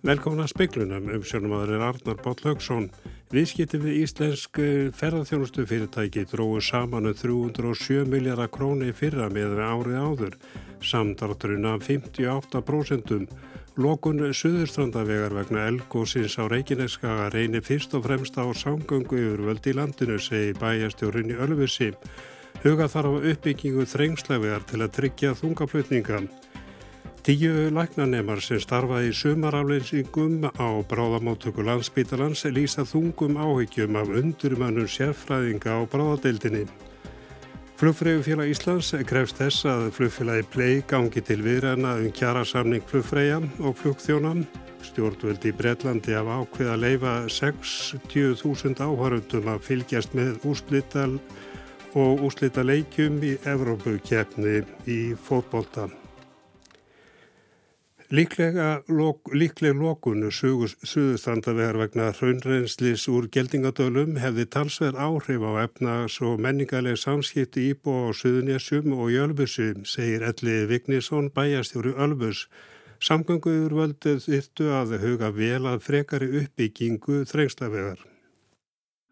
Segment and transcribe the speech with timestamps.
[0.00, 2.86] Velkomna speiklunum um sjónumadur Arnar Bátt Högsson.
[3.34, 9.98] Viðskipti við íslensk eh, ferðarþjónustu fyrirtæki dróðu saman um 307 miljardar króni fyrra með árið
[10.00, 10.38] áður.
[10.80, 13.28] Samdrátturinn af 58%.
[13.76, 20.16] Lokun Suðurstrandavegar vegna elgósins á Reykjaneskaga reynir fyrst og fremst á samgöngu yfirvöld í landinu,
[20.16, 21.92] segi bæjastjórinni Ölfusi.
[22.64, 26.24] Huga þarf uppbyggingu þrengslegar til að tryggja þungaflutninga.
[27.20, 35.80] Tíu læknanemar sem starfaði sumarafleysingum á bráðamáttöku landsbítalans lýsa þungum áhyggjum af undurmönnum sérfræðinga á
[35.92, 36.64] bráðadeildinni.
[37.76, 43.76] Flugfræðufélag Íslands krefst þess að flugfélagi Plei gangi til viðræna um kjara samning flugfræja og
[43.76, 44.46] flugþjónan.
[44.80, 51.18] Stjórnvöldi í Breitlandi af ákveð að leifa 60.000 áhörundum að fylgjast með úslital
[51.92, 55.90] og úslita leikjum í Evrópukefni í fótbolta.
[58.10, 66.98] Líklega lok, lokunu suðustrandavegar vegna hraunreynslis úr geldingadölum hefði talsverð áhrif á efnags og menningarleg
[66.98, 72.48] samskipti íbú á Suðunésum og í Ölbusum, segir Elli Vignisson bæjastjóri Ölbus.
[72.98, 78.02] Samgönguður völdið þyrtu að huga vel að frekari uppbyggingu þrengslavegar.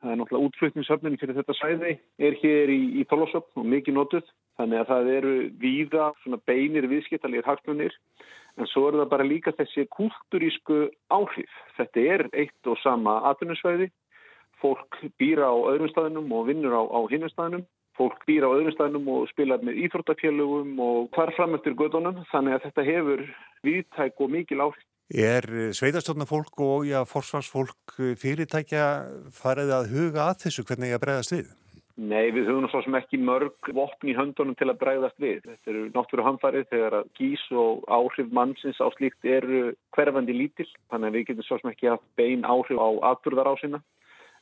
[0.03, 4.27] Það er náttúrulega útflutningsöfnin fyrir þetta sæði er hér í, í Tólásöfn og mikið notuð.
[4.59, 6.11] Þannig að það eru víða
[6.51, 7.95] beinir viðskiptalegir hagsmunir
[8.59, 11.51] En svo er það bara líka þessi kulturísku áhrif.
[11.79, 13.91] Þetta er eitt og sama atvinnusvæði.
[14.59, 17.65] Fólk býra á öðrum staðinum og vinnur á, á hinnum staðinum.
[17.99, 22.25] Fólk býra á öðrum staðinum og spila með íþróttafélugum og hvar fram eftir gödunum.
[22.33, 23.25] Þannig að þetta hefur
[23.67, 24.85] viðtæk og mikil áhrif.
[25.09, 28.85] Er sveitarstofna fólk og já, forsvarsfólk fyrirtækja
[29.33, 31.55] farið að huga að þessu hvernig ég að bregðast við?
[31.99, 35.41] Nei, við höfum svo sem ekki mörg vopn í höndunum til að bregðast við.
[35.43, 40.69] Þetta eru náttúru hamfarið þegar að gís og áhrif mannsins á slíkt eru hverfandi lítill.
[40.93, 43.81] Þannig að við getum svo sem ekki haft bein áhrif á atbyrðar á sína.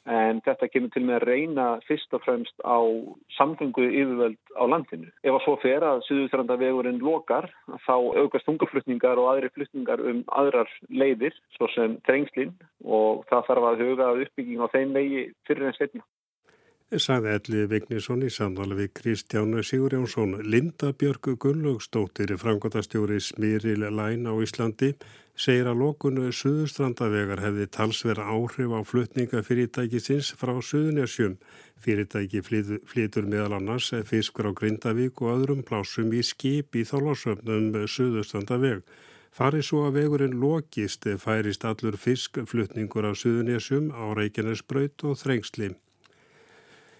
[0.04, 2.78] En þetta kemur til með að reyna fyrst og fremst á
[3.38, 5.08] samgöngu yfirvöld á landinu.
[5.24, 7.48] Ef að svo fer að Suðustrandavegurinn lokar,
[7.88, 12.52] þá aukast tungaflutningar og aðri flutningar um aðrar leiðir, svo sem trengslinn
[12.84, 16.06] og það þarf að huga uppbygging á þeim vegi fyrir en setna
[16.94, 20.36] sagði Elli Vignisson í samtala við Kristján Sigurjónsson.
[20.46, 24.92] Linda Björgu Gunnlaugstóttir framkvæmtastjóri Smýril Læn á Íslandi
[25.34, 31.34] segir að lokunu Suðustrandavegar hefði talsverð áhrif á flutningafyrirtækisins frá Suðunesjum.
[31.82, 38.84] Fyrirtæki flytur meðal annars fiskur á Grindavík og öðrum plásum í skip í þálásöfnum Suðustrandaveg.
[39.34, 45.74] Farið svo að vegurinn lokist færist allur fiskflutningur á Suðunesjum á Reykjanesbraut og Þrengsli.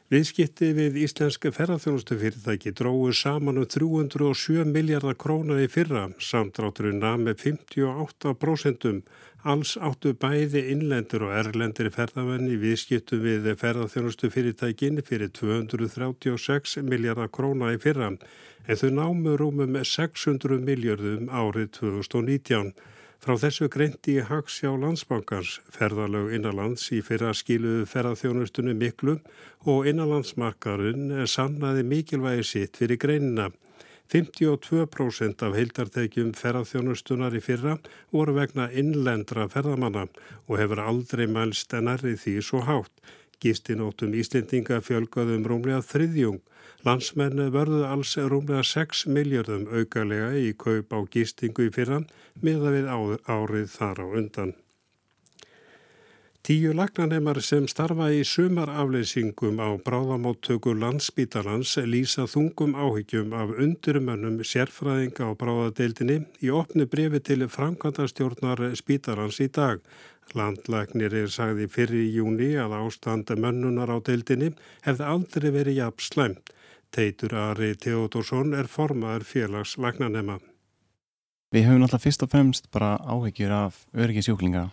[0.06, 7.40] Viðskipti við íslenska ferðarþjónustufyrirtæki dróðu saman um 307 miljardar krónar í fyrra, samtrátturinn að með
[7.42, 9.00] 58%.
[9.50, 17.82] Alls áttu bæði innlendur og erlendir ferðarvenni viðskiptu við ferðarþjónustufyrirtækin fyrir 236 miljardar krónar í
[17.82, 22.76] fyrra, en þau námu rúmum 600 miljardum árið 2019.
[23.24, 29.16] Frá þessu greinti í Hagsjá landsbankars ferðalög innanlands í fyrra skiluðu ferðarþjónustunni miklu
[29.64, 33.48] og innanlandsmarkarun sannaði mikilvægi sitt fyrir greinina.
[34.12, 37.78] 52% af heildartekjum ferðarþjónustunar í fyrra
[38.14, 40.06] voru vegna innlendra ferðamanna
[40.46, 42.92] og hefur aldrei mælst en errið því svo hátt.
[43.42, 46.40] Gistinótum Íslendinga fjölgaðum rúmlega þriðjung
[46.86, 52.06] Landsmenn verðu alls rúmlega 6 miljardum aukalega í kaup á gistingu í fyrran
[52.44, 54.52] miða við árið þar á undan.
[56.46, 65.26] Tíu lagnanemar sem starfa í sumarafleysingum á bráðamáttöku landsbítalans lýsa þungum áhyggjum af undurmönnum sérfræðinga
[65.26, 69.82] á bráðadeildinni í opnu brefi til framkvæmdastjórnar spítalans í dag.
[70.34, 74.50] Landlagnir er sagði fyrir í júni að ástanda mönnunar á deildinni
[74.86, 76.52] hefði aldrei verið jafn slæmt.
[76.90, 80.38] Teitur Ari Teodorsson er formaður félags lagnanema.
[81.54, 84.68] Við höfum alltaf fyrst og fremst bara áhegjur af öryggisjúklinga.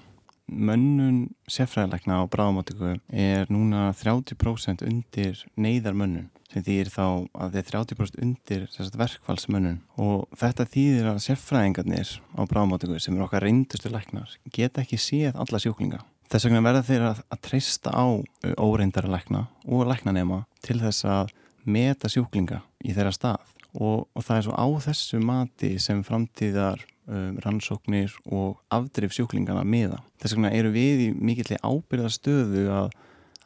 [0.49, 8.19] Mönnun seffræðilegna á bráðmátöku er núna 30% undir neyðarmönnun sem þýðir þá að þeir 30%
[8.23, 8.65] undir
[8.99, 14.99] verkfallsmönnun og þetta þýðir að seffræðingarnir á bráðmátöku sem eru okkar reyndustu læknar geta ekki
[15.01, 16.03] séð alla sjúklinga.
[16.31, 18.05] Þess vegna verða þeir að, að treysta á
[18.57, 21.33] óreindara lækna og læknanema til þess að
[21.63, 26.83] meta sjúklinga í þeirra stað og, og það er svo á þessu mati sem framtíðar
[27.07, 30.01] um, rannsóknir og afdrif sjúklingana miða.
[30.21, 32.93] Þess vegna eru við í mikillir ábyrðastöðu að,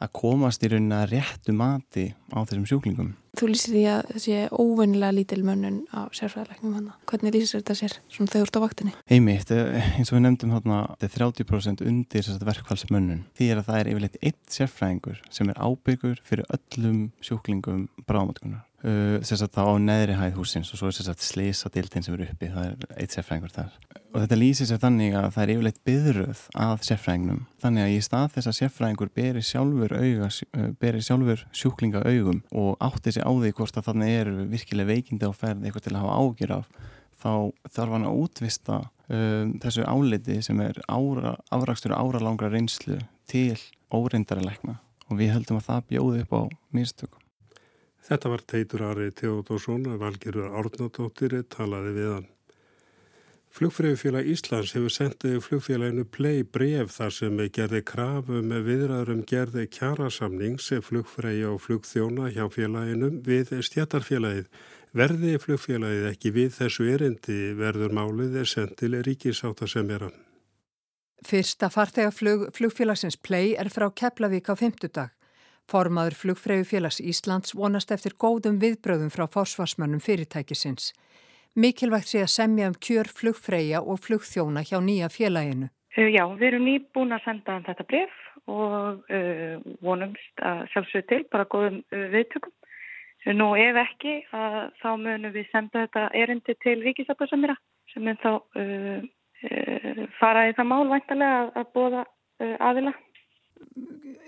[0.02, 3.14] að komast í rauninna réttu mati á þessum sjúklingum.
[3.38, 6.88] Þú lýsir því að sé óvennilega lítil mönnun á sérfræðilegnum hann.
[7.10, 8.94] Hvernig lýsir þetta sér svona þú ert á vaktinni?
[9.10, 13.24] Einmitt, eh, eins og við nefndum þarna, þetta er 30% undir verkfallsmönnun.
[13.38, 18.67] Því er að það er yfirleitt eitt sérfræðingur sem er ábyggur fyrir öllum sjúklingum bráðmáttugunar.
[18.78, 22.66] Uh, sérstaklega á neðri hæð húsins og svo er sérstaklega slísadildin sem er uppi, það
[22.68, 23.72] er eitt sérfræðingur þar.
[24.12, 27.40] Og þetta lýsir sér þannig að það er yfirleitt byðröð að sérfræðingnum.
[27.64, 32.38] Þannig að í stað þess að sérfræðingur beri sjálfur, auga, uh, beri sjálfur sjúklinga augum
[32.54, 35.96] og átti sig á því hvort að þannig er virkilega veikindi á ferð eitthvað til
[35.96, 36.70] að hafa ágjur af,
[37.18, 37.32] þá
[37.74, 38.80] þarf hann að útvista
[39.10, 43.58] um, þessu áliti sem er ára, afrakstur ára langra reynslu til
[43.90, 44.78] óreindari lekna
[45.08, 46.42] og við höldum að það bjóði upp á
[46.76, 47.17] místökum.
[48.06, 52.28] Þetta var Teitur Ari Teodósson, valgerur Árnadóttir, talaði við hann.
[53.58, 59.64] Flugfræðufélag Íslands hefur sendið flugfélaginu Play bref þar sem gerði krafu með um viðræðurum gerði
[59.72, 64.46] kjærasamnings flugfræði og flugþjóna hjá félaginu við stjættarfélagið.
[64.94, 70.18] Verði flugfélagið ekki við þessu erindi verður málið er sendil ríkisáta sem er hann.
[71.26, 75.17] Fyrsta farþegaflug flugfélagsins Play er frá Keflavík á fymtudag.
[75.68, 80.94] Formaður flugfræðufélags Íslands vonast eftir góðum viðbröðum frá forsvarsmönnum fyrirtækisins.
[81.58, 85.68] Mikilvægt sé að semja um kjör flugfræja og flugþjóna hjá nýja félaginu.
[85.98, 88.16] Já, við erum nýbúin að senda þetta bref
[88.48, 92.54] og uh, vonumst að sjálfsögðu til bara góðum uh, viðtökum.
[93.36, 97.58] Nú ef ekki að þá munum við senda þetta erindi til ríkisaböðsamira
[97.92, 99.02] sem mun þá uh,
[100.16, 102.06] fara í það mál væntalega að, að bóða
[102.38, 102.94] aðila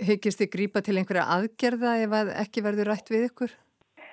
[0.04, 3.52] hyggist þið grípa til einhverja aðgerða ef að ekki verður rætt við ykkur?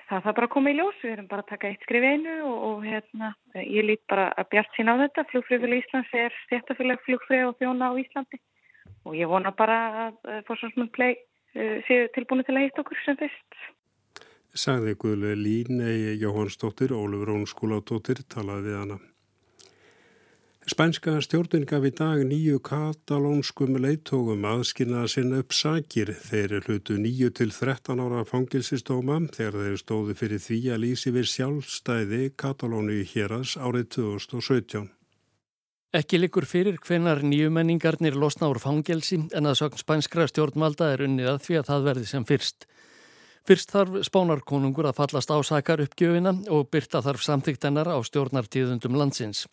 [0.08, 2.36] Það þarf bara að koma í ljós, við erum bara að taka eitt skrif einu
[2.48, 5.26] og, og hérna, ég lít bara að bjart sín á þetta.
[5.32, 8.40] Flugfröðuleg Íslands er stjættafélag flugfröð og þjóna á Íslandi
[9.08, 13.20] og ég vona bara að fórsvarsmunn plei uh, séu tilbúinu til að hitta okkur sem
[13.20, 13.60] fyrst.
[14.58, 19.00] Sagði Guðle Línei Jóhannsdóttir, Ólfur Rónskólatóttir, talaði við hana.
[20.68, 26.10] Spænska stjórnin gaf í dag nýju katalónskum leittógum aðskynnaða sinna upp sakir.
[26.12, 31.30] Þeir hlutu nýju til 13 ára fangilsistóma þegar þeir stóðu fyrir því að lýsi við
[31.32, 34.90] sjálfstæði Katalónu í héras árið 2017.
[35.96, 41.06] Ekki likur fyrir hvenar nýju menningarnir losna úr fangelsi en að sögn spænskra stjórnmalda er
[41.08, 42.68] unnið að því að það verði sem fyrst.
[43.48, 49.48] Fyrst þarf spánarkonungur að fallast á sakar uppgjöfina og byrta þarf samþyktennar á stjórnartíðundum landsins.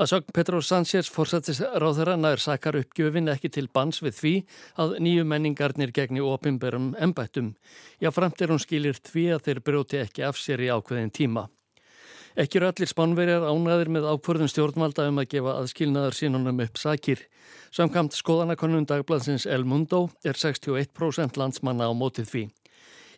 [0.00, 4.34] Að sögn Petró Sánchez fórsættis ráðherra nær sakar uppgjöfin ekki til bans við því
[4.80, 7.54] að nýju menningarnir gegni opimberum embættum.
[8.00, 11.48] Já, framt er hún skilir því að þeir brjóti ekki af sér í ákveðin tíma.
[12.38, 17.24] Ekki eru allir spánverjar ánaðir með ákvörðun stjórnvalda um að gefa aðskilnaðar sínunum upp sakir.
[17.74, 22.44] Samkamt skoðanakonun dagblansins El Mundo er 61% landsmanna á mótið því.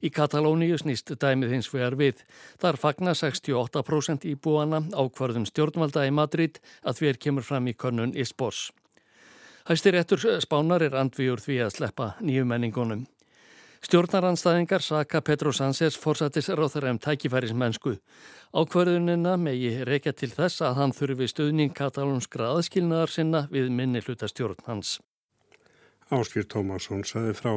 [0.02, 2.24] Í Katalóníu snýst dæmið hins vegar við.
[2.58, 8.16] Þar fagnar 68% íbúana ákvarðum stjórnvalda í Madrid að því er kemur fram í konun
[8.18, 8.70] Isbos.
[9.68, 13.04] Hæstir ettur spánar er andvíur því að sleppa nýju menningunum.
[13.82, 17.96] Stjórnaranstæðingar saka Petro Sánchez fórsættis ráþara um tækifæris mennsku.
[18.54, 24.62] Ákvarðunina megi reykja til þess að hann þurfi stuðning katalónskra aðskilnaðar sinna við minni hlutastjórn
[24.66, 25.00] hans.
[26.14, 27.56] Áskýr Tómasson saði frá.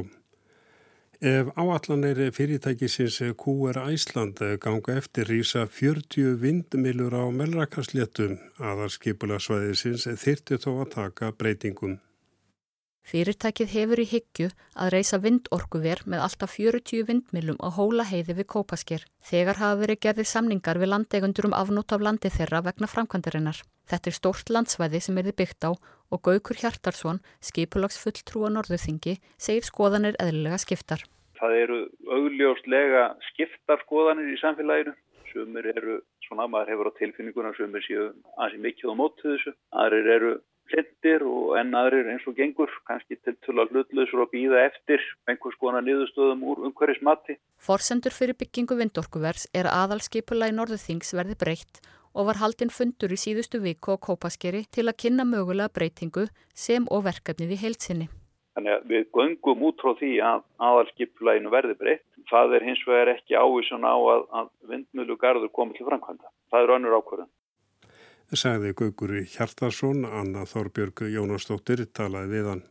[1.22, 3.78] Ef áallanir fyrirtækisins Q.R.
[3.88, 12.00] Æsland ganga eftir rýsa 40 vindmilur á melrakarsléttum aðarskipula svæðisins þyrti þó að taka breytingum.
[13.06, 18.50] Fyrirtækið hefur í hyggju að reysa vindorkuver með alltaf 40 vindmilum á hóla heiði við
[18.50, 19.06] Kópasker.
[19.22, 23.62] Þegar hafa verið gerðið samningar við landegundur um afnót af landi þeirra vegna framkvæmdarinnar.
[23.90, 25.72] Þetta er stórt landsvæði sem er þið byggt á
[26.14, 31.04] og Gaukur Hjartarsson, skipulags fulltrú á Norðuþingi, segir skoðanir eðlilega skiptar.
[31.40, 31.80] Það eru
[32.18, 34.96] augljóslega skiptar skoðanir í samfélaginu.
[35.32, 39.56] Sumir eru svona, maður hefur á tilfinninguna, sumir séu aðeins mikið á móttu þessu.
[39.76, 40.36] Aðrir eru
[40.72, 45.58] hlindir og enn aðrir eins og gengur, kannski til að hlutlausur og býða eftir einhvers
[45.62, 47.38] konar niðurstöðum úr umhverjus mati.
[47.62, 51.84] Forsendur fyrir byggingu vindorkuvers er aðalskipula í Norðuþings verði breytt
[52.16, 56.88] og var haldinn fundur í síðustu viku á Kópaskeri til að kynna mögulega breytingu sem
[56.90, 58.10] og verkefnið í heilsinni.
[58.56, 62.06] Þannig að við göngum út frá því að aðalskipulainu verði breytt.
[62.32, 66.32] Það er hins vegar ekki ávísun á að, að vindmjölugarður komið til framkvæmda.
[66.54, 67.34] Það er önnur ákvörðan
[68.34, 72.64] sagði Gaugur Hjartarsson, Anna Þorbjörg Jónastóttir talaði við hann.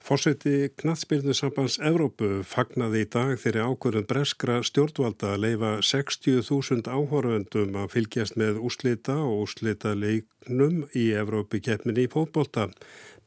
[0.00, 7.76] Fórseti Knatsbyrnu sambands Evrópu fagnaði í dag þeirri ákvörðun breskra stjórnvalda að leifa 60.000 áhorfendum
[7.82, 12.70] að fylgjast með úslita og úslita leiknum í Evrópi keppminni í fótbolta.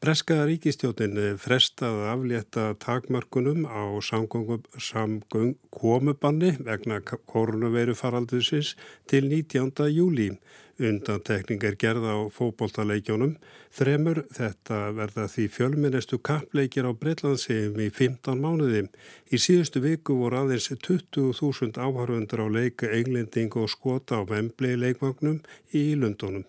[0.02, 8.74] Breska ríkistjótin frestaði aflétta takmörkunum á samgöng komubanni vegna koronaviru faraldusins
[9.06, 9.70] til 19.
[9.94, 10.32] júli.
[10.78, 13.36] Undantekning er gerða á fókbóltaleikjónum.
[13.74, 18.86] Þremur þetta verða því fjölminnestu kappleikir á Breitlandsegjum í 15 mánuði.
[19.30, 25.38] Í síðustu viku voru aðeins 20.000 áharfundur á leika englending og skota á vemblei leikmagnum
[25.70, 26.46] í Lundunum.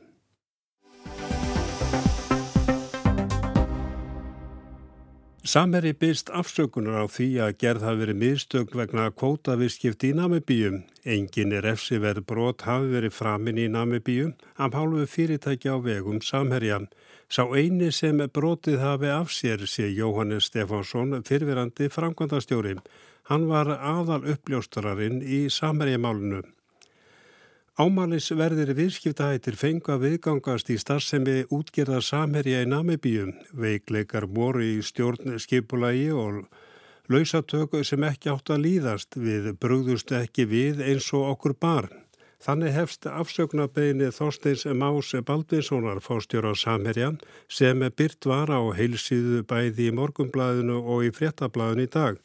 [5.45, 10.79] Samherri byrst afsökunar á því að gerð hafi verið miðstögn vegna kótaviskipti í Namibíum.
[11.05, 16.17] Engin er efsi verið brot hafi verið framinn í Namibíum af hálfu fyrirtækja á vegum
[16.25, 16.79] Samherja.
[17.29, 22.79] Sá eini sem brotið hafi af sér sé Jóhannes Stefánsson fyrfirandi framkvæmdastjóri.
[23.29, 26.41] Hann var aðal uppljóstararinn í Samherjamálunu.
[27.75, 34.77] Ámælis verðir viðskiptahættir fengu að viðgangast í starfsemi útgerðar samherja í Namibíum, veikleikar voru í
[34.79, 36.45] stjórn skipulagi og
[37.11, 41.91] lausatöku sem ekki átt að líðast við brúðust ekki við eins og okkur barn.
[42.39, 47.11] Þannig hefst afsöknabegni Þorsteins Más Baldvinssonar fástjóra á samherja
[47.51, 52.23] sem byrt var á heilsíðu bæði í morgumblæðinu og í fréttablaðinu í dag.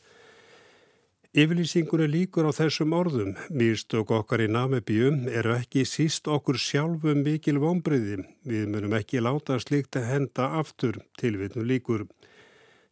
[1.31, 3.37] Yfirlýsingur er líkur á þessum orðum.
[3.55, 8.25] Mýrstök okkar í Namibíum eru ekki síst okkur sjálfum mikil vonbriði.
[8.43, 12.09] Við munum ekki láta slikt að henda aftur tilvitnu líkur.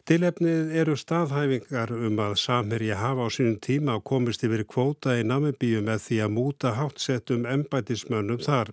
[0.07, 5.90] Tilefnið eru staðhæfingar um að samherja hafa á sínum tíma komist yfir kvóta í Namibíum
[5.90, 8.71] með því að múta hátsettum embætismönnum þar.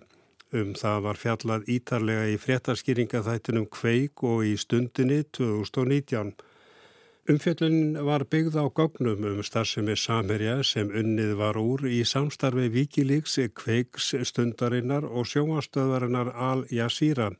[0.54, 6.36] Um það var fjallað ítarlega í fréttaskýringaþættinum Kveik og í stundinni 2019.
[7.26, 13.34] Umfjöllun var byggð á gögnum um starfsemi Samherja sem unnið var úr í samstarfi Víkilíks,
[13.50, 17.32] Kveiks stundarinnar og sjóastöðvarinnar Al Jazeera.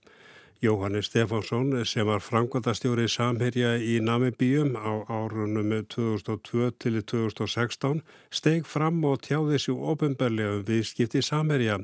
[0.59, 9.05] Jóhannes Stefánsson sem var framkvæmdastjóri Samherja í Namibíum á árunum 2002 til 2016 steg fram
[9.05, 11.79] og tjáði sér ofinbelja um viðskipti Samherja.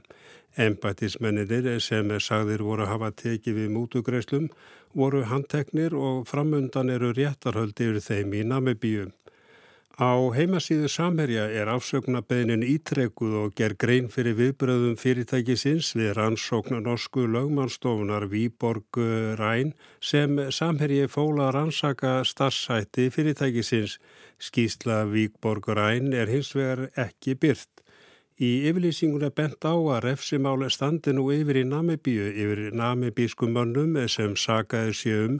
[0.57, 4.51] Embætismennir sem sagðir voru hafa tekið við mútugreislum
[4.95, 9.09] voru handteknir og framundan eru réttarhöldi yfir þeim í Namibíu.
[10.01, 17.27] Á heimasíðu Samherja er afsöknabeðinin ítrekuð og ger grein fyrir viðbröðum fyrirtækisins við rannsóknu norsku
[17.29, 19.01] lögmannstofunar Výborg
[19.41, 23.99] Ræn sem Samherji fóla rannsaka starfsætti fyrirtækisins.
[24.41, 27.72] Skísla Výborg Ræn er hins vegar ekki byrt.
[28.41, 33.99] Í yfirlýsingun er bent á að refsimáli standi nú yfir í Namibíu, yfir namibískum mönnum
[34.09, 35.35] sem sagaði séum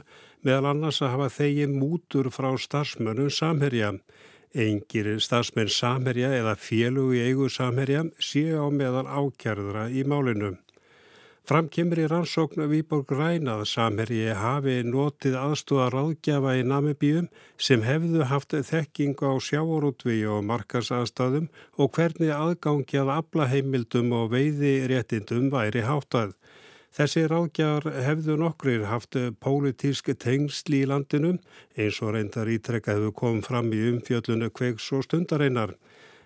[0.45, 3.95] meðal annars að hafa þegi mútur frá starfsmönnum samherja.
[4.53, 10.53] Engir starfsmenn samherja eða félug í eigu samherja séu á meðal ákjærðra í málinu.
[11.43, 17.25] Fram kemur í rannsókn Výborg Rænað samherji hafi notið aðstóða ráðgjafa í Namibíum
[17.67, 24.71] sem hefðu haft þekking á sjáorútvi og markasaðstæðum og hvernig aðgangi að aflaheimildum og veiði
[24.87, 26.31] réttindum væri háttað.
[26.95, 31.33] Þessi ráðgjafar hefðu nokkrir haft pólitísk tengsl í landinu
[31.75, 35.75] eins og reyndar ítrekka hefur komið fram í umfjöllunu kveiks og stundareinar.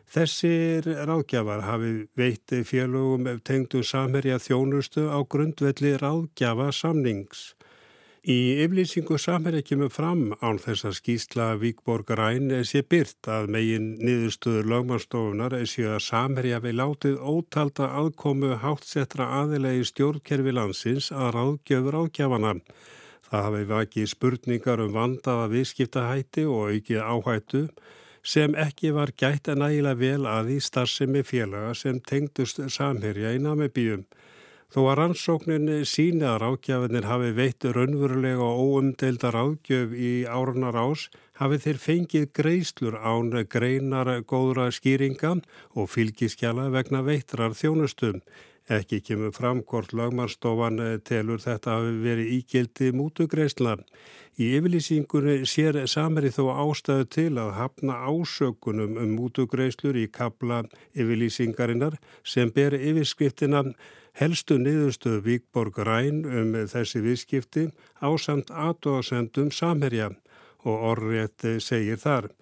[0.07, 7.41] Þessir ráðgjafar hafi veitt félögum tengdu samherja þjónustu á grundvelli ráðgjafa samnings.
[8.27, 14.71] Í yflýsingu samherja kemur fram án þess að skýsla Víkborgaræn sé byrt að megin niðurstöður
[14.71, 22.55] lögmannstofunar sé að samherja við látið ótalda aðkomu hátsettra aðilegi stjórnkerfi landsins að ráðgjöfur ágjafana.
[23.27, 27.63] Það hafi vakið spurningar um vandaða viðskiptahætti og aukið áhættu
[28.27, 33.39] sem ekki var gætt að nægilega vel að í starfsemi félaga sem tengdust samherja í
[33.39, 34.03] Namibíum.
[34.67, 41.05] Þó að rannsóknin sína að rákjafinir hafi veitt raunverulega og óumdelda rákjöf í árunar ás
[41.39, 45.37] hafi þeir fengið greislur án greinar góðra skýringa
[45.71, 48.19] og fylgiskjala vegna veitrar þjónustum.
[48.67, 53.77] Ekki kemur fram hvort lagmannstofan telur þetta hafi verið ígildi mútugreisla.
[54.35, 61.95] Í yfirlýsingunni sér samari þó ástæðu til að hafna ásökunum um mútugreislur í kabla yfirlýsingarinnar
[62.27, 63.63] sem ber yfirskriftina
[64.19, 67.69] helstu niðurstöðu Víkborg Ræn um þessi viðskipti
[68.03, 70.11] á samt aðdóðsendum samherja
[70.67, 72.33] og orðrétt segir þar.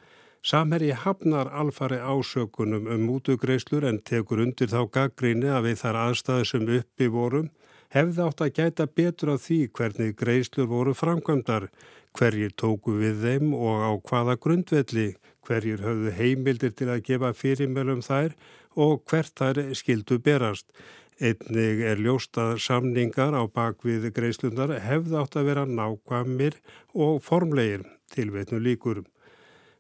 [0.46, 6.44] Samherji hafnar alfari ásökunum um mútugreislur en tekur undir þá gaggríni að við þar aðstæðu
[6.50, 7.48] sem uppi vorum
[7.96, 11.66] hefði átt að gæta betur á því hvernig greiðslur voru framkvæmdar,
[12.14, 15.08] hverjir tóku við þeim og á hvaða grundvelli,
[15.48, 18.38] hverjir höfðu heimildir til að gefa fyrirmjölum þær
[18.86, 20.70] og hvert þær skildu berast.
[21.18, 26.62] Einnig er ljóstað samningar á bakvið greiðslundar hefði átt að vera nákvæmir
[26.94, 29.02] og formlegir til veitnu líkur.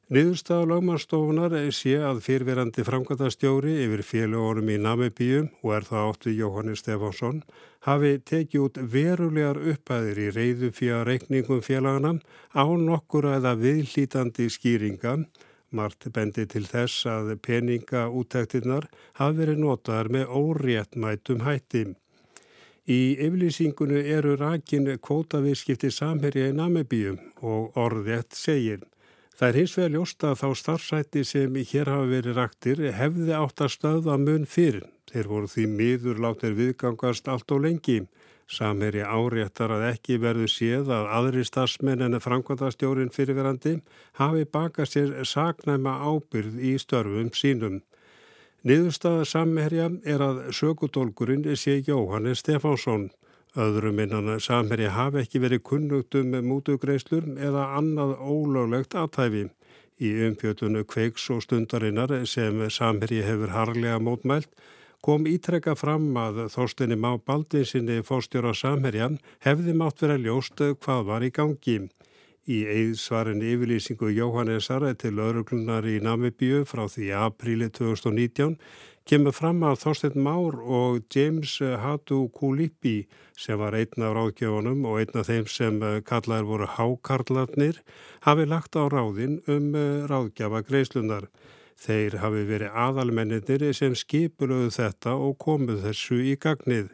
[0.06, 6.84] Niðurstað lagmannstofunar sé að fyrverandi framkvæmtastjóri yfir félagorum í Namibíu og er það áttu Jóhannes
[6.84, 7.40] Stefánsson
[7.88, 12.14] hafi tekið út verulegar uppæðir í reyðu fyrir reikningum félagana
[12.54, 15.18] á nokkur eða viðlítandi skýringa
[15.74, 18.86] Mart bendi til þess að peningaúttektinnar
[19.18, 21.88] hafi verið notaðar með óréttmætum hætti.
[22.86, 28.86] Í yflýsingunni eru rakin kvótaviðskipti samherja í Namibíum og orðrétt segir.
[29.36, 33.64] Það er hins vegar ljósta að þá starfsætti sem hér hafa verið raktir hefði átt
[33.66, 34.86] að stöða mun fyrir.
[35.12, 37.98] Þeir voru því miður látið viðgangast allt og lengi.
[38.48, 43.76] Samherji áréttar að ekki verðu séð að aðri starfsmenn en framkvæmdastjórin fyrirverandi
[44.22, 47.82] hafi bakað sér saknæma ábyrð í störfum sínum.
[48.64, 53.10] Niðurstaða samherja er að sökudólkurinn sé Jóhannes Stefánsson.
[53.56, 59.46] Öðrum innan samherja hafi ekki verið kunnugt um mútugreislur eða annað ólöglegt aðtæfi.
[60.04, 64.52] Í umfjöldunu kveiks og stundarinnar sem samherji hefur harlega mótmælt
[65.06, 71.26] kom ítrekka fram að þórstinni má baldinsinni fórstjóra samherjan hefði mátt vera ljóst hvað var
[71.28, 71.78] í gangi.
[72.46, 78.58] Í eðsvarin yfirlýsingu Jóhannesar til öruglunar í Namibíu frá því apríli 2019
[79.06, 83.06] kemur fram að Þorstein Már og James Hatu Kulipi
[83.38, 85.78] sem var einn af ráðgjöfunum og einn af þeim sem
[86.10, 87.82] kallaður voru hákarlarnir
[88.26, 89.76] hafi lagt á ráðin um
[90.10, 91.30] ráðgjafa greislunar.
[91.78, 96.90] Þeir hafi verið aðalmenninir sem skipuluðu þetta og komuð þessu í gagnið.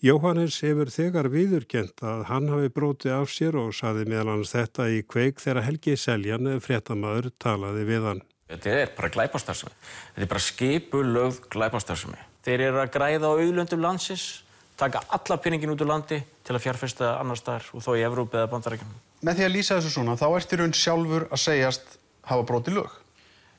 [0.00, 4.88] Jóhannes hefur þegar viðurkjent að hann hafi brótið af sér og saði meðal hans þetta
[4.88, 8.28] í kveik þegar Helgi Seljan, fréttamaður, talaði við hann.
[8.50, 9.70] Þetta er bara glæpastarsmi.
[10.14, 12.18] Þetta er bara skipulögð glæpastarsmi.
[12.46, 14.42] Þeir eru að græða á auðlöndum landsins,
[14.80, 18.40] taka alla pinningin út úr landi til að fjárfesta annar staðar og þó í Evrópi
[18.40, 18.96] eða bandarækjum.
[19.28, 21.96] Með því að lýsa þessu svona, þá ertir hún sjálfur að segjast
[22.30, 22.98] hafa brótið lög.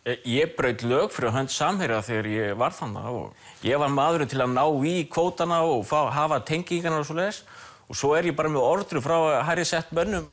[0.01, 4.31] Eh, ég braut lög fyrir hönd samherja þegar ég var þannig og ég var maðurinn
[4.31, 7.43] til að ná í kvótana og fá, hafa tengingarna og svo leiðis
[7.85, 10.25] og svo er ég bara með ordru frá hæri sett bönnum.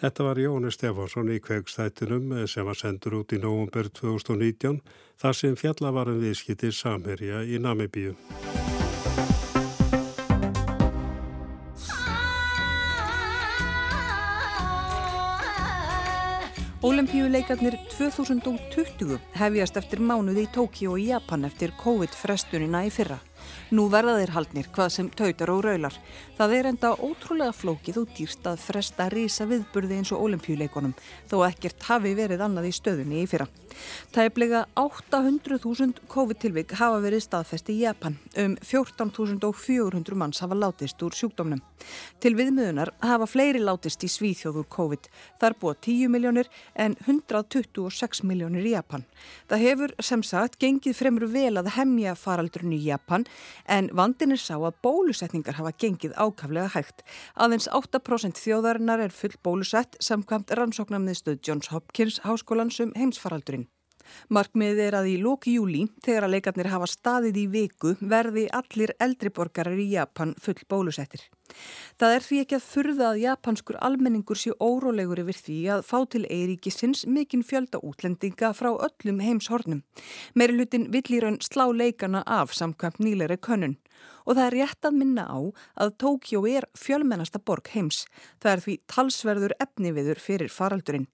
[0.00, 4.78] Þetta var Jóni Stefánsson í kvegstættinum sem var sendur út í nógumber 2019
[5.20, 8.14] þar sem fjallavarum viðskiptir samherja í Namibíu.
[16.80, 23.20] Ólimpíuleikarnir 2020 hefjast eftir mánuði í Tókíu og Japan eftir COVID-frestunina í fyrra.
[23.70, 25.94] Nú verða þeir haldnir hvað sem tautar og raular.
[26.34, 30.94] Það er enda ótrúlega flókið og dýrst að fresta rísa viðburði eins og olimpíuleikonum
[31.30, 33.46] þó ekkert hafi verið annað í stöðunni í fyrra.
[34.10, 38.16] Tæplega 800.000 COVID-tilvik hafa verið staðfest í Japan.
[38.40, 41.62] Um 14.400 manns hafa látist úr sjúkdómnum.
[42.20, 45.08] Til viðmiðunar hafa fleiri látist í svíþjóður COVID.
[45.38, 49.06] Það er búið 10 miljónir en 126 miljónir í Japan.
[49.46, 53.28] Það hefur sem sagt gengið fremur vel að hemmja faraldurinn í Japan
[53.66, 57.04] en vandin er sá að bólusetningar hafa gengið ákaflega hægt.
[57.34, 63.68] Aðeins 8% þjóðarinnar er full bólusett samkvæmt rannsóknarmiðstöð Johns Hopkins háskólan sem heimsfaraldurinn.
[64.28, 68.94] Markmiðið er að í lóki júli, þegar að leikarnir hafa staðið í viku, verði allir
[68.98, 71.28] eldriborgarar í Japan full bólusettir.
[72.00, 75.98] Það er því ekki að furða að japanskur almenningur sé órólegur yfir því að fá
[76.12, 79.84] til eiríkisins mikinn fjölda útlendinga frá öllum heimshornum.
[80.34, 83.78] Meiri hlutin vill í raun slá leikana af samkvæmt nýleiri könnun
[84.26, 85.38] og það er rétt að minna á
[85.82, 88.04] að Tókjó er fjölmennasta borg heims.
[88.42, 91.08] Það er því talsverður efniviður fyrir faraldurinn.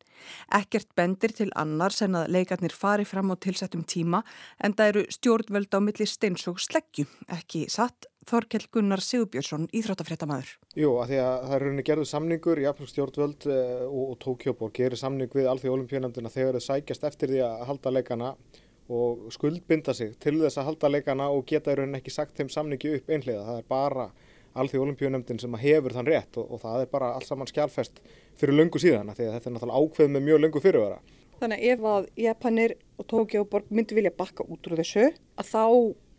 [0.54, 4.22] Ekkert bendir til annars en að leikarnir fari fram á tilsettum tíma
[4.58, 10.48] en það eru stjórnvöld á milli steins og sleggju, ekki satt Þorkell Gunnar Sigurbjörnsson, Íþróttafréttamaður.
[10.74, 14.72] Jú, að því að það er rauninni gerðu samningur Japansk stjórnvöld eh, og, og Tókjóborg
[14.74, 18.32] gerir samning við Alþjóð olimpíunamdina þegar það sækjast eftir því að halda leikana
[18.90, 22.96] og skuldbinda sig til þess að halda leikana og geta rauninni ekki sagt þeim samningi
[22.98, 23.44] upp einhlega.
[23.46, 24.08] Það er bara
[24.58, 28.00] alþjóð olimpíunemndin sem hefur þann rétt og, og það er bara alls saman skjálfest
[28.40, 30.98] fyrir löngu síðan því að þetta er náttúrulega ákveð með mjög löngu fyrirvara.
[31.36, 35.64] Þannig að ef að Japanir og Tókjóborg myndi vilja bakka út úr þessu að þá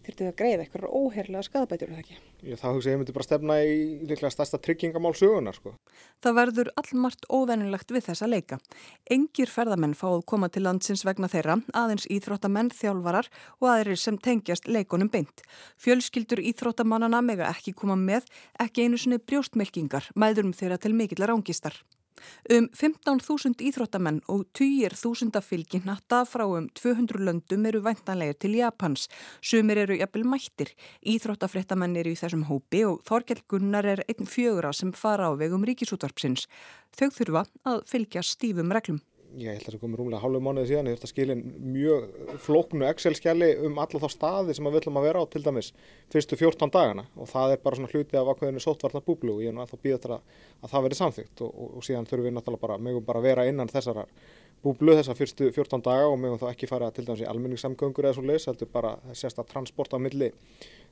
[0.07, 2.17] þurftu það að greiða eitthvað óheirlega skadabætur eða ekki?
[2.47, 3.73] Ég, það hugsa ég myndi bara stefna í
[4.07, 5.73] líklega stærsta tryggingamál sögunar sko.
[6.23, 8.59] Það verður allmart óvennilegt við þessa leika.
[9.13, 14.69] Engir ferðamenn fáð koma til landsins vegna þeirra, aðeins íþróttamenn, þjálfarar og aðrir sem tengjast
[14.71, 15.43] leikonum beint.
[15.81, 18.29] Fjölskyldur íþróttamannana mega ekki koma með,
[18.63, 21.81] ekki einu sinni brjóstmelkingar, mæðurum þeirra til mikillar ángistar.
[22.49, 29.07] Um 15.000 íþróttamenn og 10.000 fylginnatta frá um 200 löndum eru væntanlegir til Japans.
[29.41, 30.73] Sumir eru jafnvel mættir.
[31.05, 35.65] Íþróttafréttamenn eru í þessum hópi og Þorkell Gunnar er einn fjögura sem fara á vegum
[35.67, 36.47] ríkisútvarpsins.
[36.97, 39.03] Þau þurfa að fylgja stífum reglum
[39.35, 41.35] ég held að það komi rúmlega hálfu mánuði síðan, ég þurfti að skilja
[41.73, 42.07] mjög
[42.45, 45.69] flóknu Excel-skjali um alla þá staði sem við ætlum að vera á til dæmis
[46.13, 47.05] fyrstu 14 dagana.
[47.19, 50.09] Og það er bara svona hluti af ákveðinu sótvarnar búblu og ég er þá býðast
[50.09, 53.23] að, að það veri samþygt og, og, og síðan þurfum við náttúrulega bara, mögum bara
[53.27, 54.05] vera innan þessar
[54.63, 58.17] búblu þessar fyrstu 14 daga og mögum þá ekki fara til dæmis í almenningssamgöngur eða
[58.17, 60.31] svo leys, heldur bara sérsta transport á milli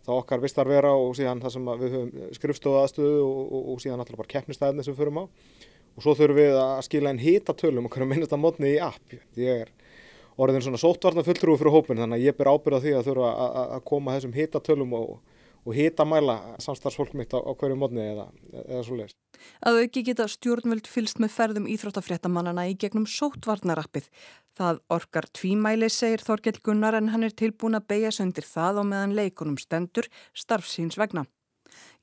[0.06, 4.02] þá okkar vistar vera og síðan það sem við höfum skrifstofu aðstöðu og, og síðan
[4.02, 5.26] náttúrulega bara keppnistæðinni sem við förum á
[5.96, 9.16] og svo þurfum við að skila einn hitatölum okkur að minnast að mótni í app
[9.40, 9.74] ég er
[10.42, 13.32] orðin svona sóttvarnar fulltrúi fyrir hópin þannig að ég ber ábyrða því að þurfa
[13.64, 15.14] að koma þessum hitatölum og,
[15.64, 18.28] og hitamæla samstarfsfólk mitt á, á hverju mótni eða,
[18.66, 19.18] eða svo leiðist.
[19.66, 24.10] Að auki geta stjórnvöld fylst með ferðum íþróttafréttamannana í gegnum sóttvarnarappið.
[24.56, 28.92] Það orkar tvímæli, segir Þorkell Gunnar en hann er tilbúin að beigja söndir það og
[28.92, 31.26] meðan leikunum stendur starfsíns vegna.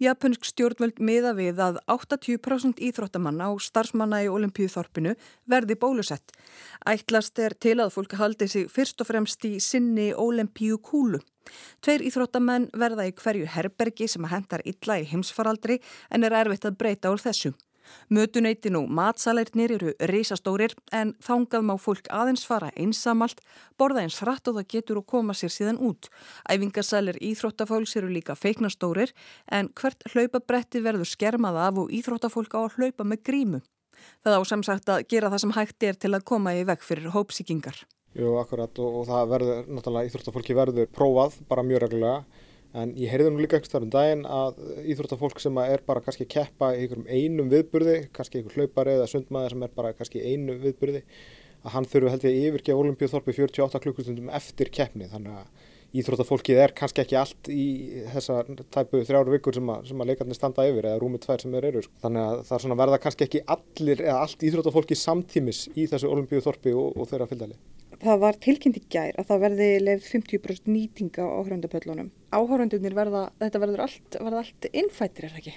[0.02, 5.14] Japansk stjórnvöld miða við að 80% íþróttamanna og starfsmanna í olimpíuþorpinu
[5.50, 6.34] verði bólusett.
[6.88, 11.22] Ætlast er til að fólk haldi sig fyrst og fremst í sinni olimpíu kúlu.
[11.82, 15.80] Tveir íþróttamenn verða í hverju herbergi sem hendar illa í heimsfaraldri
[16.10, 17.54] en er erfitt að breyta úr þessu.
[18.12, 23.40] Mötuneytin og matsalernir eru reysastórir en þángað má fólk aðeins fara einsamalt,
[23.78, 26.10] borða eins hratt og það getur og koma sér síðan út.
[26.50, 29.14] Æfingasælir íþróttafólks eru líka feiknastórir
[29.50, 33.62] en hvert hlaupabretti verður skermað af og íþróttafólk á að hlaupa með grímu.
[34.22, 37.12] Það á samsagt að gera það sem hægt er til að koma í veg fyrir
[37.14, 37.84] hópsíkingar.
[38.18, 43.10] Jú, akkurat og, og það verður, náttúrulega íþróttafólki verður prófað bara mjög reglulega En ég
[43.12, 46.86] heyrði nú líka ekki starfum daginn að íþróttafólk sem er bara kannski að keppa í
[46.86, 51.02] einhverjum einum viðburði, kannski einhver hlaupari eða sundmaður sem er bara kannski einu viðburði,
[51.62, 55.10] að hann þurfu held ég að yfirgefa olimpíuþorpi 48 klukkustundum eftir keppni.
[55.12, 55.68] Þannig að
[56.00, 57.66] íþróttafólkið er kannski ekki allt í
[58.14, 58.40] þessa
[58.72, 61.84] tæpu þrjáru vikur sem að, að leikarnir standa yfir eða rúmið tvær sem þeir eru.
[61.84, 61.94] Sko.
[62.06, 66.72] Þannig að það er verða kannski ekki allir eða allt íþróttafólki samtímis í þessu olimpíuþorpi
[66.72, 67.60] og, og þeirra fylgdali.
[68.02, 72.08] Það var tilkynnt í gær að það verði lefð 50% nýtinga á hröndapöllunum.
[72.34, 75.54] Áhórundunir verða, þetta verður allt, allt innfættir, er það ekki?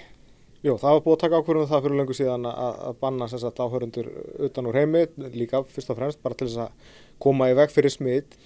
[0.62, 3.66] Jú, það var búið að taka ákvörðunum það fyrir lengur síðan að, að banna sérstaklega
[3.66, 4.12] áhórundur
[4.46, 5.02] utan úr heimi,
[5.34, 8.38] líka fyrst og fremst bara til þess að koma í veg fyrir smitt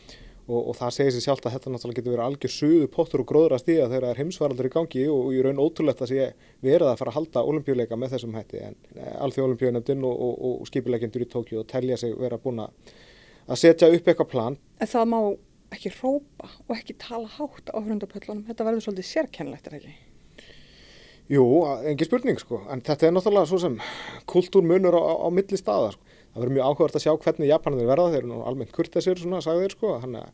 [0.51, 3.29] og, og það segir sér sjálft að þetta náttúrulega getur verið algjör suðu pottur og
[3.31, 6.13] gróður að stíða þegar það er heimsvaraldur í gangi og, og í raun ótrúlegt að
[6.13, 6.27] sé
[6.65, 10.67] verið að fara að halda olimpíuleika með þessum hætti en eh, alþjóð olimpíunemdinn og, og
[10.71, 12.93] skipilegendur í Tókíu telja sig vera búin að
[13.49, 14.59] að setja upp eitthvað plan.
[14.81, 15.21] En það má
[15.71, 18.47] ekki rópa og ekki tala hátt á hrundapöllunum.
[18.49, 19.97] Þetta verður svolítið sérkennlegt, er ekki?
[21.31, 21.45] Jú,
[21.87, 22.65] engi spurning sko.
[22.75, 23.77] En þetta er náttúrulega svo sem
[24.31, 25.93] kultúrmunur á, á, á milli staða.
[25.95, 26.17] Sko.
[26.31, 28.09] Það verður mjög áhugavert að sjá hvernig Japanir verða.
[28.11, 29.93] Þeir eru nú almennt kurtesir, svona, sagði þeir sko.
[30.03, 30.25] Hanna,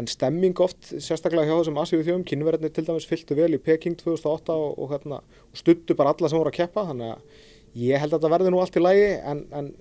[0.00, 4.00] en stemming oft, sérstaklega hjá þessum Asíu þjóðum, kynverðinni til dæmis fylgtu vel í Peking
[4.00, 6.86] 2008 og, og, hérna, og stuttu bara alla sem voru að keppa.
[6.88, 9.72] Þannig að ég held að þetta verður nú allt í lægi en, en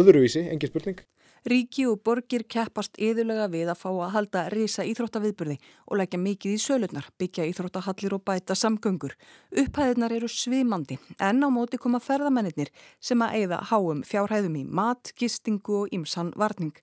[0.00, 1.04] öðruvísi, engi spurning.
[1.48, 5.54] Ríki og borgir keppast yðurlega við að fá að halda risa íþróttaviðburði
[5.88, 9.14] og leggja mikið í sölurnar, byggja íþróttahallir og bæta samgöngur.
[9.62, 12.68] Upphæðirnar eru svimandi en á móti koma ferðamennir
[13.00, 16.76] sem að eigða háum fjárhæðum í mat, gistingu og ymsan varning.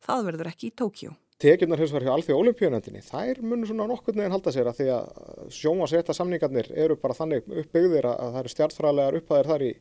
[0.00, 1.12] Það verður ekki í Tókjó.
[1.36, 5.50] Tekjurnar vegar hjá Alþjóð Olimpíunendinni, þær munir svona nokkur neginn halda sér að því að
[5.52, 9.72] sjómasrétta samningarnir eru bara þannig uppbyggðir að það eru stjartfræðilegar upphæðir þar í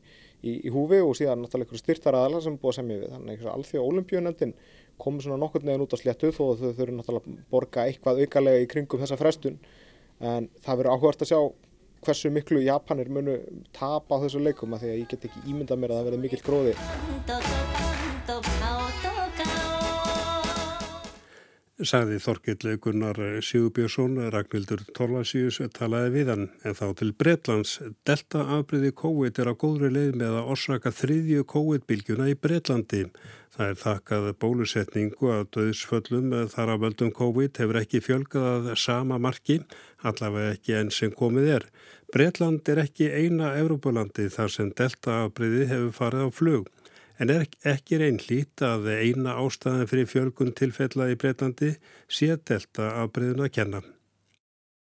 [0.45, 3.13] í, í húfi og síðan náttúrulega einhverju styrtaraðalar sem búið að semja við.
[3.15, 4.55] Þannig að alþjóð olimpíunendin
[5.01, 8.21] komur svona nokkur neginn út á sléttu þó að þau þurfum náttúrulega að borga eitthvað
[8.23, 9.61] aukalega í kringum þessa frestun.
[10.19, 11.39] En það verður áhugast að sjá
[12.05, 13.39] hversu miklu Japanir munu
[13.75, 16.21] tapa á þessu leikum að því að ég get ekki ímyndað mér að það verði
[16.27, 17.74] mikill gróði.
[21.75, 27.73] Sagði Þorkill Gunnar Sigurbjörnsson, Ragnhildur Torlasíus talaði við hann en þá til Breitlands.
[28.07, 33.01] Delta afbríði COVID er á góðri leið með að orsaka þriðju COVID-bylgjuna í Breitlandi.
[33.57, 39.19] Það er þakkað bólusetningu að döðsföllum þar að völdum COVID hefur ekki fjölgað að sama
[39.19, 39.59] marki,
[39.99, 41.67] allavega ekki enn sem komið er.
[42.15, 46.71] Breitland er ekki eina Evrópulandi þar sem Delta afbríði hefur farið á flug
[47.19, 51.75] en er ekki reyn hlít að eina ástæðan fyrir fjölgun tilfella í Breitlandi
[52.08, 53.86] sé delta afbreyðun að kenna.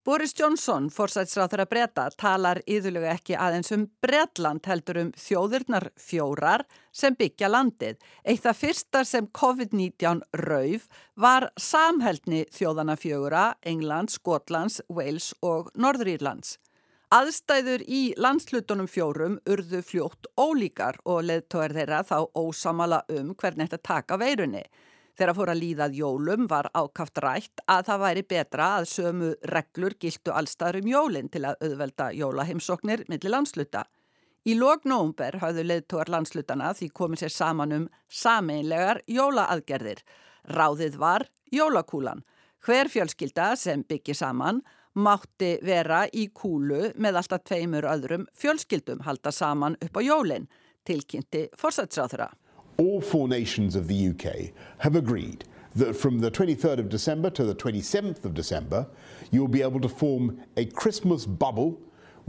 [0.09, 6.63] Boris Johnson, forsætsráþur að breyta, talar yðurlega ekki aðeins um Breitland heldur um þjóðurnar fjórar
[6.95, 7.99] sem byggja landið.
[8.23, 10.87] Eitt af fyrsta sem COVID-19 rauf
[11.19, 16.55] var samhældni þjóðana fjögura, England, Skotlands, Wales og Norðurírlands.
[17.09, 23.79] Aðstæður í landslutunum fjórum urðu fljótt ólíkar og leðtóðar þeirra þá ósamala um hvernig þetta
[23.89, 24.61] taka veirunni.
[25.17, 29.97] Þegar fór að líðað jólum var ákaft rætt að það væri betra að sömu reglur
[29.97, 33.87] giltu allstaður um jólinn til að auðvelda jólaheimsóknir millir landsluta.
[34.45, 40.05] Í lógnóumber hafðu leðtóðar landslutana því komið sér saman um sameinlegar jólaaðgerðir.
[40.45, 42.21] Ráðið var jólakúlan.
[42.61, 44.61] Hver fjölskylda sem byggi saman
[45.05, 50.49] mátti vera í kúlu með alltaf tveimur öðrum fjölskyldum halda saman upp á jólinn,
[50.87, 52.29] tilkynnti fórsætsráþura.
[52.79, 55.43] All four nations of the UK have agreed
[55.75, 58.87] that from the 23rd of December to the 27th of December,
[59.31, 61.77] you'll be able to form a Christmas bubble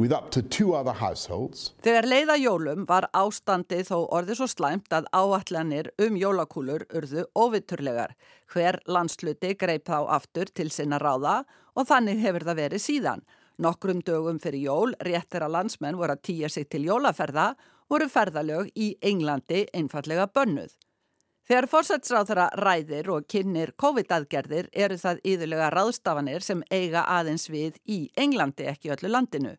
[0.00, 1.74] with up to two other households.
[1.84, 8.14] Þegar leiða jólum var ástandið þó orðið svo slæmt að áallanir um jólakúlur urðu óvitturlegar.
[8.50, 11.42] Hver landsluti greip þá aftur til sinna ráða
[11.74, 13.24] og þannig hefur það verið síðan.
[13.60, 17.54] Nokkrum dögum fyrir jól réttir að landsmenn voru að týja sig til jólaferða
[17.90, 20.72] voru ferðalög í Englandi einfallega bönnuð.
[21.50, 28.04] Þegar fórsætsráþara ræðir og kynir COVID-aðgerðir eru það yðurlega ráðstafanir sem eiga aðeins við í
[28.14, 29.56] Englandi ekki öllu landinu.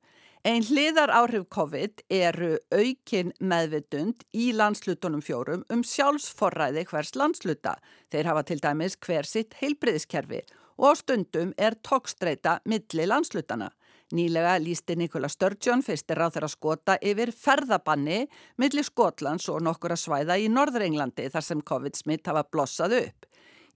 [0.48, 7.76] Einn hliðar áhrif COVID eru aukin meðvitund í landslutunum fjórum um sjálfsforræði hvers landsluta.
[8.10, 10.61] Þeir hafa til dæmis hver sitt heilbriðiskerfi og
[10.98, 13.70] stundum er tókstreita milli landslutana.
[14.12, 18.26] Nýlega lísti Nikola Sturgeon fyrstir ráð þeirra skota yfir ferðabanni
[18.60, 23.30] milli Skotlands og nokkura svæða í Norðrenglandi þar sem COVID-smitt hafa blossað upp.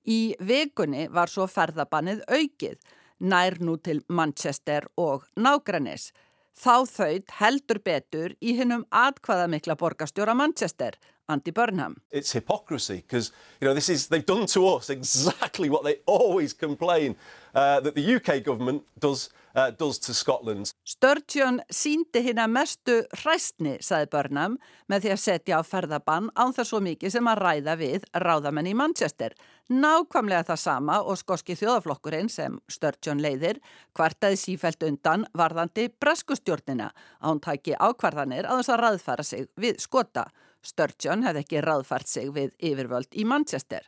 [0.05, 2.75] Í vekunni var svo ferðabannið aukið,
[3.19, 6.11] nær nú til Manchester og Nágrannis.
[6.55, 10.95] Þá þauðt heldur betur í hinnum atkvaða mikla borgastjóra Manchester,
[11.27, 11.95] Andy Burnham.
[12.11, 16.53] It's hypocrisy because you know this is they've done to us exactly what they always
[16.53, 17.15] complain
[17.55, 20.65] uh, that the UK government does uh, does to Scotland.
[20.83, 24.57] Sturgeon síndi hérna mestu hræstni, saði Burnham,
[24.91, 28.69] með því að setja á ferðabann án það svo mikið sem að ræða við ráðamenn
[28.69, 29.35] í Manchester.
[29.71, 33.61] Nákvæmlega það sama og skoski þjóðaflokkurinn sem Sturgeon leiðir
[33.97, 39.79] kvartaði sífælt undan varðandi breskustjórnina að hún tæki ákvarðanir að þess að ræðfæra sig við
[39.81, 40.27] skota.
[40.65, 43.85] Sturgeon hefði ekki ræðfært sig við yfirvöld í Manchester.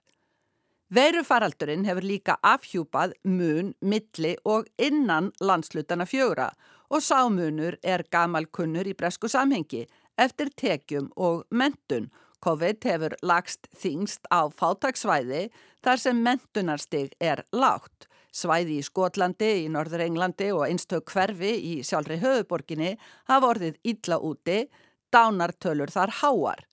[0.94, 6.54] Veirufaraldurinn hefur líka afhjúpað mun, milli og innan landslutana fjögra
[6.88, 9.84] og sámunur er gamalkunnur í bresku samhengi
[10.18, 12.08] eftir tekjum og mentun.
[12.40, 15.48] COVID hefur lagst þingst á fátagsvæði
[15.84, 18.08] þar sem mentunarstig er lágt.
[18.32, 22.94] Svæði í Skotlandi, í Norður Englandi og einstök hverfi í sjálfri höfuborginni
[23.28, 24.68] hafa orðið illa úti,
[25.14, 26.64] dánartölur þar háar.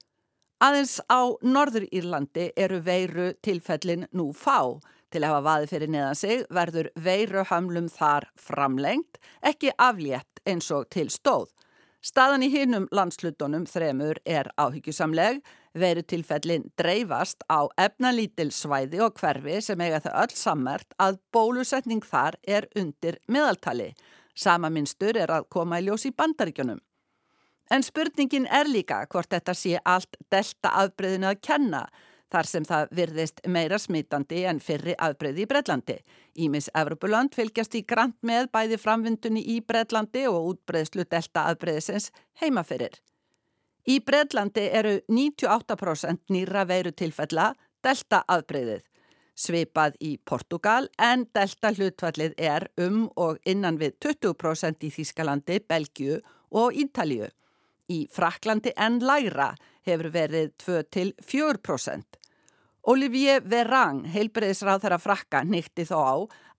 [0.64, 4.80] Aðeins á Norður Írlandi eru veiru tilfellin nú fá.
[5.12, 10.88] Til að hafa vaði fyrir neðan sig verður veiruhamlum þar framlengt, ekki aflétt eins og
[10.90, 11.52] til stóð.
[12.04, 15.38] Staðan í hinnum landslutunum þremur er áhyggjusamleg,
[15.72, 22.04] veru tilfellin dreifast á efnalítil svæði og hverfi sem eiga það öll sammert að bólusetning
[22.04, 23.94] þar er undir meðaltali.
[24.36, 26.83] Sama minnstur er að koma í ljós í bandaríkjunum.
[27.70, 31.86] En spurningin er líka hvort þetta sé allt delta afbreyðinu að kenna
[32.34, 35.96] þar sem það virðist meira smitandi en fyrri afbreyði í Breitlandi.
[36.44, 42.10] Ímis Evropuland fylgjast í grant með bæði framvindunni í Breitlandi og útbreyðslu delta afbreyðisins
[42.42, 42.96] heimaferir.
[43.86, 47.52] Í Breitlandi eru 98% nýra veiru tilfella
[47.84, 48.82] delta afbreyðið.
[49.34, 56.20] Svipað í Portugal en delta hlutfallið er um og innan við 20% í Þískalandi, Belgiu
[56.54, 57.26] og Ítalju.
[57.92, 59.52] Í Fraklandi en læra
[59.84, 62.20] hefur verið 2-4%.
[62.84, 66.16] Olivier Verang, heilbreyðisráð þeirra frakka, nýtti þó á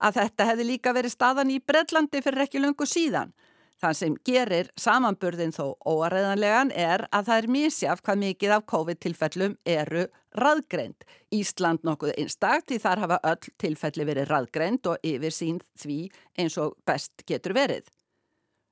[0.08, 3.30] að þetta hefði líka verið staðan í Breitlandi fyrir ekki lungu síðan.
[3.76, 9.56] Þann sem gerir samanburðin þó óaræðanlegan er að það er mísjaf hvað mikið af COVID-tilfellum
[9.68, 10.06] eru
[10.40, 11.04] raðgreind.
[11.36, 15.98] Ísland nokkuð einstakt því þar hafa öll tilfelli verið raðgreind og yfir sín því
[16.40, 17.84] eins og best getur verið.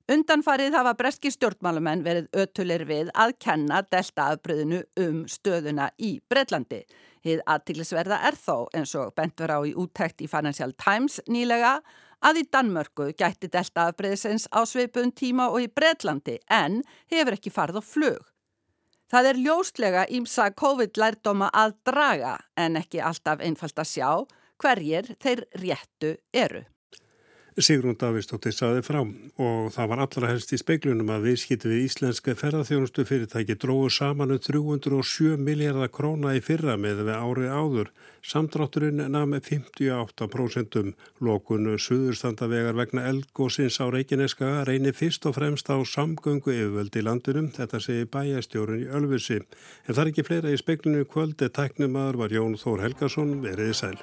[0.04, 6.82] Undanfarið hafa breski stjórnmálumenn verið ötulir við að kenna deltaafbröðinu um stöðuna í Breitlandi.
[7.24, 11.78] Hið aðtiklisverða er þó, eins og bent vera á í úttækt í Financial Times nýlega,
[12.20, 17.80] að í Danmörku gætti deltaafbröðisins á sveipun tíma og í Breitlandi en hefur ekki farið
[17.80, 18.20] á flug.
[19.08, 24.08] Það er ljóslega ímsa COVID-lærdóma að draga en ekki alltaf einfalt að sjá
[24.60, 26.66] hverjir þeir réttu eru.
[27.54, 32.34] Sigrún Davistóttir saði frá og það var allra helst í speiklunum að viðskipti við íslenska
[32.40, 37.92] ferðarþjónustu fyrirtæki dróðu saman um 307 miljardar króna í fyrra með við árið áður.
[38.26, 40.82] Samdrátturinn nami 58%.
[41.22, 47.52] Lókun Suðurstandavegar vegna eldgósins á Reykjaneskaga reynir fyrst og fremst á samgöngu yfirvöldi í landunum,
[47.54, 49.44] þetta segir bæjastjórun í Ölfusi.
[49.86, 54.00] En það er ekki fleira í speiklunum kvöldi, teknumadur var Jón Þór Helgason, veriði sæl.